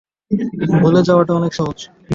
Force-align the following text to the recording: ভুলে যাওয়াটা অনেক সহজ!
ভুলে 0.81 1.01
যাওয়াটা 1.07 1.33
অনেক 1.39 1.51
সহজ! 1.57 1.77